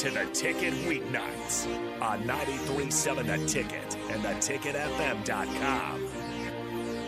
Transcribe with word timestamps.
Back 0.00 0.12
to 0.12 0.18
the 0.18 0.32
ticket 0.32 0.72
weeknights 0.86 1.66
on 2.00 2.22
93.7 2.22 3.26
The 3.26 3.46
Ticket 3.46 3.96
and 4.08 4.22
the 4.22 4.28
theticketfm.com. 4.28 6.06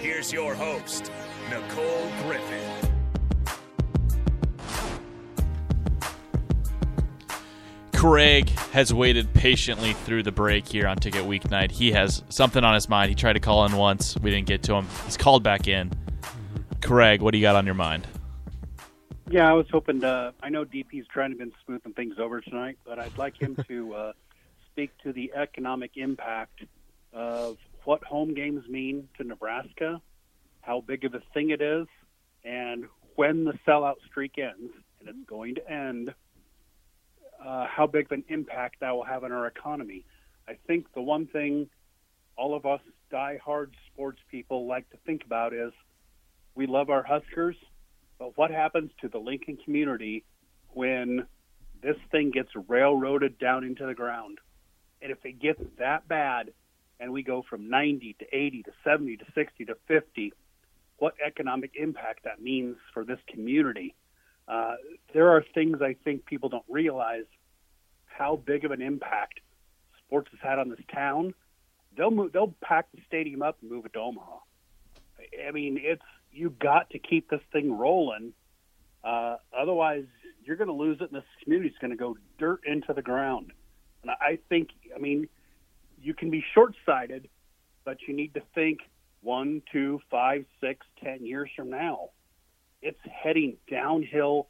Here's 0.00 0.32
your 0.32 0.54
host, 0.54 1.12
Nicole 1.50 2.10
Griffin. 2.22 2.90
Craig 7.94 8.48
has 8.72 8.92
waited 8.92 9.32
patiently 9.34 9.92
through 9.92 10.24
the 10.24 10.32
break 10.32 10.66
here 10.66 10.88
on 10.88 10.96
Ticket 10.96 11.24
Weeknight. 11.24 11.70
He 11.70 11.92
has 11.92 12.24
something 12.28 12.64
on 12.64 12.74
his 12.74 12.88
mind. 12.88 13.10
He 13.10 13.14
tried 13.14 13.34
to 13.34 13.40
call 13.40 13.64
in 13.66 13.76
once. 13.76 14.16
We 14.18 14.30
didn't 14.30 14.46
get 14.46 14.64
to 14.64 14.74
him. 14.74 14.88
He's 15.04 15.16
called 15.16 15.44
back 15.44 15.68
in. 15.68 15.90
Mm-hmm. 15.90 16.80
Craig, 16.82 17.22
what 17.22 17.30
do 17.32 17.38
you 17.38 17.42
got 17.42 17.54
on 17.54 17.66
your 17.66 17.76
mind? 17.76 18.08
Yeah, 19.32 19.48
I 19.48 19.52
was 19.52 19.66
hoping 19.70 20.00
to. 20.00 20.34
I 20.42 20.48
know 20.48 20.64
DP's 20.64 21.06
trying 21.06 21.30
to 21.30 21.36
been 21.36 21.52
smoothing 21.64 21.92
things 21.92 22.16
over 22.18 22.40
tonight, 22.40 22.78
but 22.84 22.98
I'd 22.98 23.16
like 23.16 23.40
him 23.40 23.56
to 23.68 23.94
uh, 23.94 24.12
speak 24.72 24.90
to 25.04 25.12
the 25.12 25.30
economic 25.36 25.92
impact 25.94 26.64
of 27.12 27.56
what 27.84 28.02
home 28.02 28.34
games 28.34 28.66
mean 28.68 29.08
to 29.18 29.24
Nebraska, 29.24 30.00
how 30.62 30.80
big 30.80 31.04
of 31.04 31.14
a 31.14 31.20
thing 31.32 31.50
it 31.50 31.62
is, 31.62 31.86
and 32.44 32.86
when 33.14 33.44
the 33.44 33.52
sellout 33.64 34.02
streak 34.04 34.36
ends, 34.36 34.72
and 34.98 35.08
it's 35.08 35.28
going 35.28 35.54
to 35.54 35.70
end, 35.70 36.12
uh, 37.40 37.66
how 37.68 37.86
big 37.86 38.06
of 38.06 38.10
an 38.10 38.24
impact 38.30 38.80
that 38.80 38.90
will 38.90 39.04
have 39.04 39.22
on 39.22 39.30
our 39.30 39.46
economy. 39.46 40.04
I 40.48 40.58
think 40.66 40.92
the 40.92 41.02
one 41.02 41.28
thing 41.28 41.68
all 42.36 42.56
of 42.56 42.66
us 42.66 42.80
die-hard 43.12 43.76
sports 43.92 44.18
people 44.28 44.66
like 44.66 44.90
to 44.90 44.96
think 45.06 45.24
about 45.24 45.54
is 45.54 45.70
we 46.56 46.66
love 46.66 46.90
our 46.90 47.04
Huskers, 47.04 47.54
but 48.20 48.36
what 48.36 48.50
happens 48.50 48.90
to 49.00 49.08
the 49.08 49.18
Lincoln 49.18 49.56
community 49.64 50.24
when 50.74 51.26
this 51.82 51.96
thing 52.12 52.30
gets 52.30 52.50
railroaded 52.68 53.38
down 53.38 53.64
into 53.64 53.86
the 53.86 53.94
ground? 53.94 54.38
And 55.00 55.10
if 55.10 55.24
it 55.24 55.40
gets 55.40 55.60
that 55.78 56.06
bad 56.06 56.52
and 57.00 57.12
we 57.12 57.22
go 57.22 57.42
from 57.48 57.70
90 57.70 58.16
to 58.18 58.26
80 58.30 58.62
to 58.64 58.72
70 58.84 59.16
to 59.16 59.24
60 59.34 59.64
to 59.64 59.74
50, 59.88 60.34
what 60.98 61.14
economic 61.26 61.72
impact 61.74 62.24
that 62.24 62.42
means 62.42 62.76
for 62.92 63.04
this 63.04 63.18
community. 63.26 63.94
Uh, 64.46 64.74
there 65.14 65.30
are 65.30 65.42
things 65.54 65.80
I 65.80 65.96
think 66.04 66.26
people 66.26 66.50
don't 66.50 66.64
realize 66.68 67.24
how 68.04 68.36
big 68.36 68.66
of 68.66 68.70
an 68.70 68.82
impact 68.82 69.40
sports 70.04 70.28
has 70.32 70.40
had 70.42 70.58
on 70.58 70.68
this 70.68 70.80
town. 70.92 71.32
They'll 71.96 72.10
move, 72.10 72.32
they'll 72.32 72.54
pack 72.62 72.92
the 72.92 73.00
stadium 73.06 73.40
up 73.40 73.56
and 73.62 73.70
move 73.70 73.86
it 73.86 73.94
to 73.94 74.00
Omaha. 74.00 74.40
I 75.48 75.52
mean, 75.52 75.80
it's 75.82 76.02
you 76.32 76.50
got 76.50 76.90
to 76.90 76.98
keep 76.98 77.30
this 77.30 77.40
thing 77.52 77.76
rolling. 77.76 78.32
Uh, 79.02 79.36
otherwise, 79.56 80.04
you're 80.44 80.56
going 80.56 80.68
to 80.68 80.74
lose 80.74 80.98
it, 81.00 81.10
and 81.10 81.14
this 81.14 81.24
community 81.42 81.70
is 81.70 81.78
going 81.80 81.90
to 81.90 81.96
go 81.96 82.16
dirt 82.38 82.60
into 82.66 82.92
the 82.92 83.02
ground. 83.02 83.52
And 84.02 84.10
I 84.10 84.38
think, 84.48 84.70
I 84.94 84.98
mean, 84.98 85.28
you 86.00 86.14
can 86.14 86.30
be 86.30 86.44
short-sighted, 86.54 87.28
but 87.84 87.98
you 88.06 88.14
need 88.14 88.34
to 88.34 88.42
think 88.54 88.80
one, 89.22 89.62
two, 89.72 90.00
five, 90.10 90.44
six, 90.60 90.86
ten 91.02 91.24
years 91.24 91.50
from 91.54 91.70
now. 91.70 92.10
It's 92.82 92.98
heading 93.04 93.56
downhill 93.70 94.48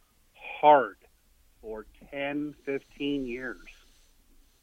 hard 0.61 0.97
for 1.61 1.87
10, 2.11 2.55
15 2.65 3.27
years. 3.27 3.59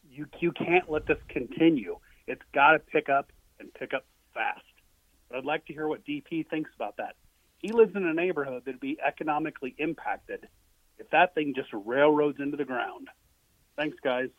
You 0.10 0.26
you 0.40 0.52
can't 0.54 0.90
let 0.90 1.06
this 1.06 1.18
continue. 1.28 1.98
It's 2.28 2.42
got 2.54 2.72
to 2.72 2.80
pick 2.80 3.10
up 3.10 3.32
and 3.60 3.74
pick 3.74 3.94
up 3.94 4.06
fast. 4.34 4.62
But 5.30 5.38
I'd 5.38 5.46
like 5.46 5.66
to 5.66 5.74
hear 5.74 5.88
what 5.88 6.06
DP 6.06 6.48
thinks 6.50 6.72
about 6.76 6.98
that. 6.98 7.16
He 7.60 7.72
lives 7.72 7.96
in 7.96 8.06
a 8.06 8.14
neighborhood 8.14 8.64
that'd 8.66 8.80
be 8.80 8.98
economically 9.06 9.76
impacted 9.78 10.48
if 11.00 11.10
that 11.12 11.36
thing 11.36 11.54
just 11.56 11.70
railroads 11.74 12.40
into 12.40 12.58
the 12.58 12.66
ground. 12.66 13.08
Thanks, 13.76 13.98
guys. 14.04 14.30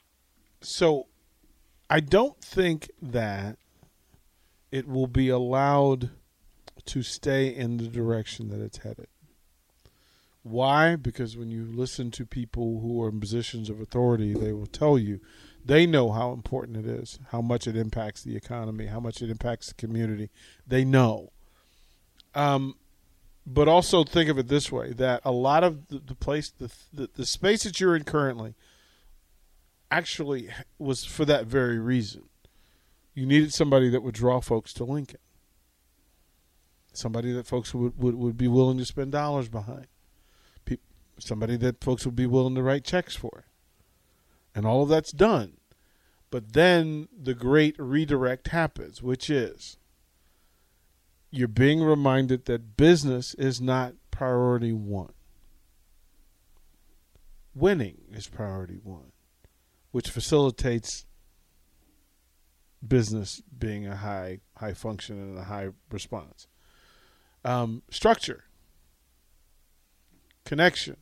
So, 0.60 1.06
I 1.90 2.00
don't 2.00 2.40
think 2.40 2.90
that 3.00 3.58
it 4.70 4.86
will 4.88 5.06
be 5.06 5.28
allowed 5.28 6.10
to 6.86 7.02
stay 7.02 7.48
in 7.48 7.76
the 7.76 7.88
direction 7.88 8.48
that 8.48 8.60
it's 8.60 8.78
headed. 8.78 9.08
Why? 10.42 10.96
Because 10.96 11.36
when 11.36 11.50
you 11.50 11.64
listen 11.64 12.10
to 12.12 12.24
people 12.24 12.80
who 12.80 13.02
are 13.02 13.08
in 13.08 13.20
positions 13.20 13.68
of 13.68 13.80
authority, 13.80 14.34
they 14.34 14.52
will 14.52 14.66
tell 14.66 14.98
you 14.98 15.20
they 15.64 15.86
know 15.86 16.12
how 16.12 16.32
important 16.32 16.76
it 16.76 16.86
is, 16.86 17.18
how 17.30 17.40
much 17.40 17.66
it 17.66 17.76
impacts 17.76 18.22
the 18.22 18.36
economy, 18.36 18.86
how 18.86 19.00
much 19.00 19.22
it 19.22 19.30
impacts 19.30 19.68
the 19.68 19.74
community. 19.74 20.30
They 20.66 20.84
know. 20.84 21.32
Um, 22.34 22.76
but 23.46 23.68
also 23.68 24.04
think 24.04 24.28
of 24.28 24.38
it 24.38 24.48
this 24.48 24.70
way: 24.70 24.92
that 24.92 25.22
a 25.24 25.32
lot 25.32 25.64
of 25.64 25.88
the, 25.88 25.98
the 25.98 26.14
place, 26.14 26.50
the, 26.50 26.70
the 26.92 27.08
the 27.14 27.26
space 27.26 27.64
that 27.64 27.80
you're 27.80 27.96
in 27.96 28.04
currently, 28.04 28.54
actually 29.90 30.50
was 30.78 31.04
for 31.04 31.24
that 31.24 31.46
very 31.46 31.78
reason. 31.78 32.24
You 33.14 33.26
needed 33.26 33.52
somebody 33.52 33.88
that 33.90 34.02
would 34.02 34.14
draw 34.14 34.40
folks 34.40 34.72
to 34.74 34.84
Lincoln. 34.84 35.18
Somebody 36.92 37.32
that 37.32 37.46
folks 37.46 37.74
would, 37.74 37.98
would, 37.98 38.14
would 38.14 38.36
be 38.36 38.48
willing 38.48 38.78
to 38.78 38.84
spend 38.84 39.12
dollars 39.12 39.48
behind. 39.48 39.86
Somebody 41.18 41.56
that 41.56 41.82
folks 41.82 42.04
would 42.06 42.14
be 42.14 42.26
willing 42.26 42.54
to 42.54 42.62
write 42.62 42.84
checks 42.84 43.16
for. 43.16 43.44
And 44.54 44.66
all 44.66 44.82
of 44.82 44.88
that's 44.88 45.12
done. 45.12 45.58
But 46.30 46.52
then 46.52 47.08
the 47.16 47.34
great 47.34 47.76
redirect 47.78 48.48
happens, 48.48 49.02
which 49.02 49.30
is 49.30 49.78
you're 51.30 51.48
being 51.48 51.82
reminded 51.82 52.46
that 52.46 52.76
business 52.76 53.34
is 53.34 53.60
not 53.60 53.94
priority 54.10 54.72
one. 54.72 55.12
Winning 57.54 58.02
is 58.12 58.28
priority 58.28 58.78
one, 58.82 59.12
which 59.90 60.10
facilitates 60.10 61.06
business 62.86 63.42
being 63.58 63.86
a 63.86 63.96
high 63.96 64.40
high 64.56 64.74
function 64.74 65.18
and 65.18 65.38
a 65.38 65.44
high 65.44 65.68
response. 65.90 66.46
Um, 67.44 67.82
structure, 67.90 68.44
connection, 70.44 70.96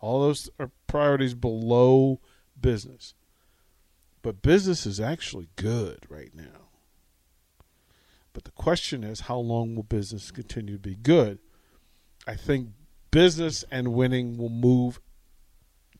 all 0.00 0.20
those 0.20 0.50
are 0.58 0.70
priorities 0.86 1.34
below 1.34 2.20
business. 2.60 3.14
But 4.22 4.42
business 4.42 4.86
is 4.86 5.00
actually 5.00 5.48
good 5.56 6.00
right 6.08 6.34
now. 6.34 6.70
But 8.32 8.44
the 8.44 8.50
question 8.50 9.04
is, 9.04 9.20
how 9.20 9.38
long 9.38 9.74
will 9.74 9.82
business 9.82 10.30
continue 10.30 10.74
to 10.74 10.80
be 10.80 10.96
good? 10.96 11.38
I 12.26 12.34
think 12.34 12.70
business 13.10 13.64
and 13.70 13.94
winning 13.94 14.36
will 14.36 14.50
move 14.50 15.00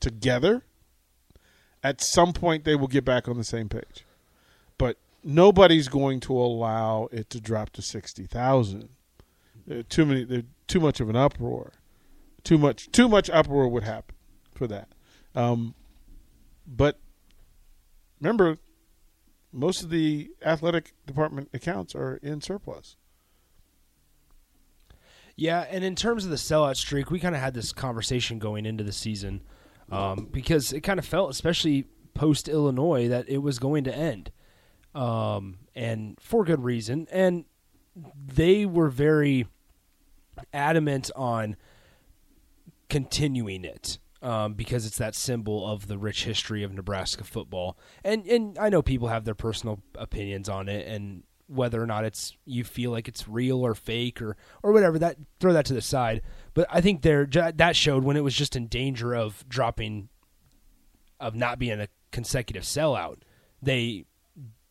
together. 0.01 0.65
At 1.83 2.01
some 2.01 2.33
point, 2.33 2.65
they 2.65 2.75
will 2.75 2.89
get 2.89 3.05
back 3.05 3.29
on 3.29 3.37
the 3.37 3.45
same 3.45 3.69
page. 3.69 4.05
But 4.77 4.99
nobody's 5.23 5.89
going 5.89 6.21
to 6.21 6.37
allow 6.37 7.09
it 7.13 7.31
to 7.31 7.41
drop 7.41 7.71
to 7.71 7.83
sixty 7.83 8.25
thousand. 8.25 8.89
Too 9.89 10.05
many. 10.05 10.45
Too 10.67 10.81
much 10.81 11.01
of 11.01 11.09
an 11.09 11.17
uproar. 11.17 11.73
Too 12.45 12.59
much. 12.59 12.91
Too 12.91 13.09
much 13.09 13.31
uproar 13.31 13.69
would 13.69 13.85
happen 13.85 14.17
for 14.53 14.67
that. 14.67 14.89
Um, 15.35 15.75
but 16.67 16.99
remember, 18.21 18.59
most 19.53 19.83
of 19.83 19.91
the 19.91 20.31
athletic 20.45 20.93
department 21.07 21.49
accounts 21.55 21.95
are 21.95 22.17
in 22.23 22.41
surplus. 22.41 22.97
Yeah, 25.37 25.67
and 25.71 25.85
in 25.85 25.95
terms 25.95 26.25
of 26.25 26.31
the 26.31 26.37
sellout 26.37 26.77
streak, 26.77 27.11
we 27.11 27.21
kind 27.21 27.35
of 27.35 27.41
had 27.41 27.55
this 27.55 27.73
conversation 27.73 28.39
going 28.39 28.65
into 28.65 28.83
the 28.83 28.93
season 28.93 29.43
um, 29.93 30.29
because 30.33 30.73
it 30.73 30.81
kind 30.81 30.99
of 30.99 31.05
felt, 31.05 31.31
especially 31.31 31.85
post 32.15 32.49
Illinois, 32.49 33.09
that 33.09 33.29
it 33.29 33.39
was 33.39 33.59
going 33.59 33.85
to 33.85 33.95
end, 33.95 34.31
um, 34.95 35.59
and 35.75 36.19
for 36.21 36.43
good 36.45 36.65
reason. 36.65 37.07
And 37.13 37.45
they 38.27 38.65
were 38.65 38.89
very 38.89 39.47
adamant 40.53 41.11
on 41.15 41.57
continuing 42.89 43.65
it 43.65 43.99
um, 44.23 44.55
because 44.55 44.87
it's 44.87 44.99
that 44.99 45.15
symbol 45.15 45.67
of 45.67 45.87
the 45.87 45.99
rich 45.99 46.25
history 46.25 46.63
of 46.63 46.73
Nebraska 46.73 47.25
football. 47.25 47.79
And 48.05 48.27
and 48.27 48.59
I 48.59 48.69
know 48.69 48.83
people 48.83 49.09
have 49.09 49.25
their 49.25 49.35
personal 49.35 49.83
opinions 49.95 50.49
on 50.49 50.69
it 50.69 50.87
and 50.87 51.23
whether 51.49 51.81
or 51.81 51.87
not 51.87 52.05
it's 52.05 52.37
you 52.45 52.65
feel 52.65 52.91
like 52.91 53.07
it's 53.07 53.29
real 53.29 53.65
or 53.65 53.75
fake 53.75 54.21
or 54.21 54.37
or 54.63 54.73
whatever 54.73 54.99
that 54.99 55.17
throw 55.41 55.53
that 55.53 55.67
to 55.67 55.75
the 55.75 55.83
side. 55.83 56.23
But 56.55 56.67
I 56.71 56.81
think 56.81 57.03
there 57.03 57.27
that 57.27 57.77
showed 57.77 58.05
when 58.05 58.17
it 58.17 58.25
was 58.25 58.35
just 58.35 58.57
in 58.57 58.67
danger 58.67 59.15
of 59.15 59.45
dropping 59.49 60.09
of 61.21 61.35
not 61.35 61.59
being 61.59 61.81
a 61.81 61.89
consecutive 62.11 62.65
sellout, 62.65 63.19
they 63.63 64.05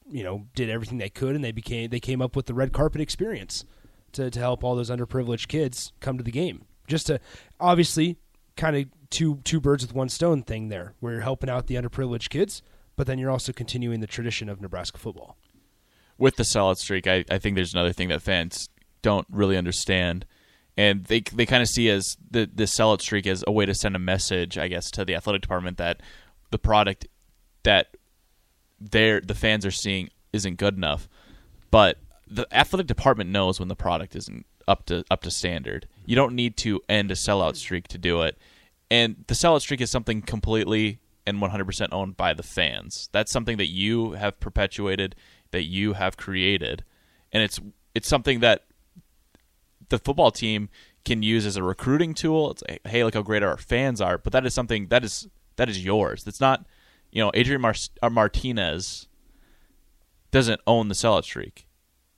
you 0.08 0.24
know 0.24 0.48
did 0.56 0.70
everything 0.70 0.98
they 0.98 1.10
could 1.10 1.36
and 1.36 1.44
they 1.44 1.52
became 1.52 1.90
they 1.90 2.00
came 2.00 2.22
up 2.22 2.36
with 2.36 2.46
the 2.46 2.54
red 2.54 2.74
carpet 2.74 3.02
experience 3.02 3.66
to 4.12 4.30
to 4.30 4.40
help 4.40 4.64
all 4.64 4.76
those 4.76 4.90
underprivileged 4.90 5.48
kids 5.48 5.94
come 6.00 6.18
to 6.18 6.24
the 6.24 6.32
game. 6.32 6.66
Just 6.88 7.08
to 7.08 7.20
obviously 7.60 8.18
kind 8.58 8.76
of 8.76 8.86
two 9.10 9.42
two 9.44 9.60
birds 9.60 9.86
with 9.86 9.94
one 9.96 10.10
stone 10.10 10.44
thing 10.44 10.70
there, 10.70 10.94
where 11.00 11.14
you're 11.14 11.22
helping 11.22 11.50
out 11.50 11.68
the 11.68 11.76
underprivileged 11.76 12.30
kids, 12.30 12.62
but 12.96 13.08
then 13.08 13.20
you're 13.20 13.32
also 13.32 13.52
continuing 13.52 14.00
the 14.00 14.08
tradition 14.08 14.50
of 14.50 14.62
Nebraska 14.62 14.98
football. 14.98 15.38
with 16.18 16.36
the 16.38 16.44
sellout 16.44 16.78
streak, 16.78 17.08
I, 17.08 17.26
I 17.30 17.38
think 17.38 17.56
there's 17.56 17.74
another 17.74 17.94
thing 17.94 18.10
that 18.10 18.22
fans 18.22 18.70
don't 19.02 19.28
really 19.30 19.58
understand, 19.58 20.26
and 20.78 21.04
they 21.06 21.22
they 21.22 21.46
kind 21.46 21.62
of 21.62 21.70
see 21.70 21.90
as 21.90 22.18
the 22.32 22.50
the 22.54 22.64
sellout 22.64 23.02
streak 23.02 23.28
as 23.28 23.44
a 23.46 23.52
way 23.52 23.66
to 23.66 23.74
send 23.74 23.96
a 23.96 24.00
message, 24.00 24.58
I 24.58 24.68
guess, 24.68 24.90
to 24.92 25.06
the 25.06 25.16
athletic 25.16 25.42
department 25.42 25.78
that 25.78 26.02
the 26.52 26.60
product 26.60 27.08
that 27.64 27.96
they're 28.80 29.22
the 29.22 29.36
fans 29.36 29.66
are 29.66 29.72
seeing 29.72 30.10
isn't 30.34 30.58
good 30.58 30.76
enough. 30.76 31.08
But 31.72 31.98
the 32.28 32.48
athletic 32.52 32.88
department 32.88 33.30
knows 33.30 33.60
when 33.60 33.70
the 33.70 33.76
product 33.76 34.16
isn't 34.16 34.46
up 34.68 34.86
to 34.88 35.04
up 35.12 35.22
to 35.24 35.32
standard. 35.32 35.88
You 36.06 36.16
don't 36.16 36.34
need 36.34 36.58
to 36.58 36.82
end 36.88 37.12
a 37.12 37.16
sellout 37.16 37.56
streak 37.56 37.88
to 37.90 37.98
do 37.98 38.22
it. 38.22 38.38
And 38.90 39.26
the 39.28 39.34
sellout 39.34 39.62
streak 39.62 39.82
is 39.82 39.90
something 39.90 40.22
completely 40.22 41.00
and 41.26 41.42
100% 41.42 41.88
owned 41.92 42.18
by 42.18 42.34
the 42.34 42.44
fans. 42.44 43.10
That's 43.12 43.32
something 43.32 43.58
that 43.58 43.68
you 43.68 44.12
have 44.12 44.40
perpetuated, 44.40 45.16
that 45.52 45.64
you 45.64 45.94
have 45.94 46.18
created, 46.18 46.84
and 47.32 47.42
it's 47.42 47.60
it's 47.94 48.08
something 48.08 48.42
that 48.42 48.66
the 49.90 49.98
football 49.98 50.32
team 50.32 50.70
can 51.04 51.22
use 51.24 51.46
as 51.46 51.56
a 51.56 51.64
recruiting 51.64 52.14
tool. 52.14 52.52
It's 52.52 52.64
like, 52.68 52.82
hey, 52.86 53.04
look 53.04 53.14
how 53.14 53.22
great 53.22 53.44
our 53.44 53.58
fans 53.58 54.02
are, 54.02 54.18
but 54.18 54.34
that 54.34 54.46
is 54.46 54.54
something 54.54 54.88
that 54.88 55.04
is 55.04 55.28
that 55.56 55.70
is 55.70 55.84
yours. 55.84 56.24
That's 56.24 56.42
not, 56.42 56.66
you 57.12 57.24
know, 57.24 57.32
Adrian 57.34 57.62
Mar- 57.62 57.76
uh, 58.02 58.10
Martinez 58.10 59.08
doesn't 60.32 60.62
own 60.68 60.90
the 60.90 60.96
sellout 60.96 61.24
streak. 61.24 61.68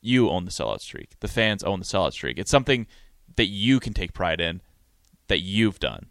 You 0.01 0.29
own 0.29 0.45
the 0.45 0.51
sellout 0.51 0.81
streak. 0.81 1.19
The 1.19 1.27
fans 1.27 1.63
own 1.63 1.79
the 1.79 1.85
sellout 1.85 2.13
streak. 2.13 2.39
It's 2.39 2.51
something 2.51 2.87
that 3.35 3.47
you 3.47 3.79
can 3.79 3.93
take 3.93 4.13
pride 4.13 4.41
in, 4.41 4.61
that 5.27 5.39
you've 5.39 5.79
done, 5.79 6.07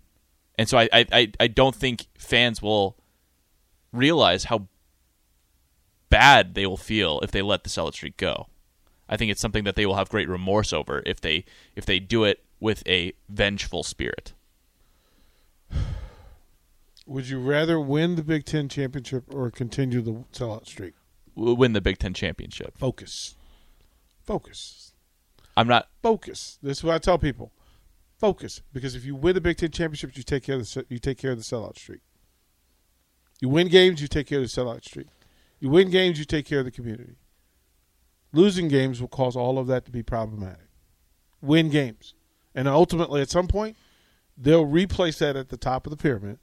and 0.58 0.68
so 0.68 0.78
I 0.78 0.88
I 0.92 1.32
I, 1.38 1.46
don't 1.48 1.74
think 1.74 2.06
fans 2.18 2.62
will 2.62 2.96
realize 3.92 4.44
how 4.44 4.68
bad 6.10 6.54
they 6.54 6.66
will 6.66 6.76
feel 6.76 7.20
if 7.20 7.30
they 7.30 7.42
let 7.42 7.64
the 7.64 7.70
sellout 7.70 7.94
streak 7.94 8.16
go. 8.16 8.48
I 9.08 9.16
think 9.16 9.30
it's 9.30 9.40
something 9.40 9.64
that 9.64 9.76
they 9.76 9.86
will 9.86 9.94
have 9.94 10.08
great 10.08 10.28
remorse 10.28 10.72
over 10.72 11.02
if 11.06 11.20
they 11.20 11.44
if 11.74 11.86
they 11.86 11.98
do 11.98 12.24
it 12.24 12.44
with 12.60 12.82
a 12.86 13.12
vengeful 13.28 13.82
spirit. 13.82 14.32
Would 17.06 17.28
you 17.28 17.38
rather 17.38 17.80
win 17.80 18.16
the 18.16 18.24
Big 18.24 18.44
Ten 18.44 18.68
championship 18.68 19.32
or 19.32 19.50
continue 19.50 20.00
the 20.00 20.24
sellout 20.32 20.66
streak? 20.66 20.94
Win 21.36 21.72
the 21.72 21.80
Big 21.80 21.98
Ten 21.98 22.14
championship. 22.14 22.76
Focus. 22.76 23.36
Focus. 24.24 24.92
I'm 25.56 25.68
not. 25.68 25.88
Focus. 26.02 26.58
This 26.62 26.78
is 26.78 26.84
what 26.84 26.94
I 26.96 26.98
tell 26.98 27.18
people. 27.18 27.52
Focus, 28.18 28.62
because 28.72 28.94
if 28.94 29.04
you 29.04 29.14
win 29.14 29.34
the 29.34 29.40
Big 29.40 29.58
Ten 29.58 29.70
championship, 29.70 30.16
you 30.16 30.22
take 30.22 30.42
care 30.44 30.56
of 30.56 30.62
the 30.62 30.86
you 30.88 30.98
take 30.98 31.18
care 31.18 31.32
of 31.32 31.38
the 31.38 31.44
sellout 31.44 31.76
streak. 31.76 32.00
You 33.40 33.50
win 33.50 33.68
games, 33.68 34.00
you 34.00 34.08
take 34.08 34.26
care 34.26 34.38
of 34.40 34.44
the 34.44 34.48
sellout 34.48 34.84
streak. 34.84 35.08
You 35.60 35.68
win 35.68 35.90
games, 35.90 36.18
you 36.18 36.24
take 36.24 36.46
care 36.46 36.60
of 36.60 36.64
the 36.64 36.70
community. 36.70 37.16
Losing 38.32 38.68
games 38.68 39.00
will 39.00 39.08
cause 39.08 39.36
all 39.36 39.58
of 39.58 39.66
that 39.66 39.84
to 39.84 39.90
be 39.90 40.02
problematic. 40.02 40.68
Win 41.42 41.68
games, 41.68 42.14
and 42.54 42.66
ultimately, 42.66 43.20
at 43.20 43.28
some 43.28 43.48
point, 43.48 43.76
they'll 44.36 44.64
replace 44.64 45.18
that 45.18 45.36
at 45.36 45.50
the 45.50 45.58
top 45.58 45.86
of 45.86 45.90
the 45.90 45.96
pyramid 45.96 46.38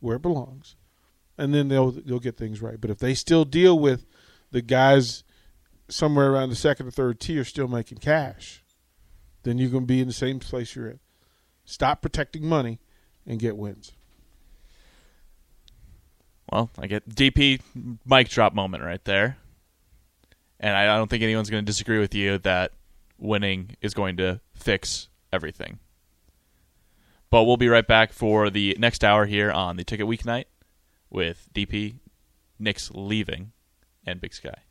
where 0.00 0.16
it 0.16 0.22
belongs, 0.22 0.74
and 1.38 1.54
then 1.54 1.68
they'll 1.68 1.92
they'll 1.92 2.18
get 2.18 2.36
things 2.36 2.60
right. 2.60 2.80
But 2.80 2.90
if 2.90 2.98
they 2.98 3.14
still 3.14 3.44
deal 3.44 3.78
with 3.78 4.06
the 4.50 4.62
guys 4.62 5.22
somewhere 5.88 6.32
around 6.32 6.48
the 6.48 6.56
second 6.56 6.88
or 6.88 6.90
third 6.90 7.20
tier 7.20 7.44
still 7.44 7.68
making 7.68 7.98
cash, 7.98 8.64
then 9.44 9.58
you're 9.58 9.70
going 9.70 9.84
to 9.84 9.86
be 9.86 10.00
in 10.00 10.08
the 10.08 10.12
same 10.12 10.40
place 10.40 10.74
you're 10.74 10.88
in. 10.88 10.98
Stop 11.64 12.02
protecting 12.02 12.46
money 12.46 12.78
and 13.26 13.38
get 13.38 13.56
wins. 13.56 13.92
Well, 16.50 16.70
I 16.78 16.86
get 16.86 17.08
DP 17.08 17.60
mic 18.04 18.28
drop 18.28 18.52
moment 18.52 18.84
right 18.84 19.02
there, 19.04 19.38
and 20.60 20.76
I 20.76 20.84
don't 20.96 21.08
think 21.08 21.22
anyone's 21.22 21.48
going 21.48 21.64
to 21.64 21.66
disagree 21.66 21.98
with 21.98 22.14
you 22.14 22.38
that 22.38 22.72
winning 23.18 23.76
is 23.80 23.94
going 23.94 24.18
to 24.18 24.40
fix 24.54 25.08
everything. 25.32 25.78
But 27.30 27.44
we'll 27.44 27.56
be 27.56 27.68
right 27.68 27.86
back 27.86 28.12
for 28.12 28.50
the 28.50 28.76
next 28.78 29.02
hour 29.02 29.24
here 29.24 29.50
on 29.50 29.76
the 29.76 29.84
Ticket 29.84 30.06
Weeknight 30.06 30.44
with 31.08 31.48
DP, 31.54 31.94
Nick's 32.58 32.90
leaving, 32.92 33.52
and 34.06 34.20
Big 34.20 34.34
Sky. 34.34 34.60